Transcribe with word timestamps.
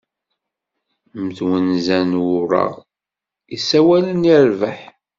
Mm 1.17 1.29
twenza 1.37 1.97
n 2.09 2.13
ureɣ, 2.35 2.73
yessawalen 3.51 4.29
i 4.33 4.35
rbeḥ. 4.49 4.79